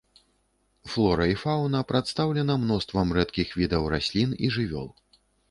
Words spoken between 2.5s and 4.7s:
мноствам рэдкіх відаў раслін і